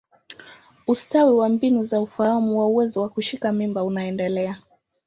Ustawi 0.87 1.33
wa 1.33 1.49
mbinu 1.49 1.83
za 1.83 2.01
ufahamu 2.01 2.59
wa 2.59 2.67
uwezo 2.67 3.01
wa 3.01 3.09
kushika 3.09 3.51
mimba 3.51 3.83
unaendelea. 3.83 4.61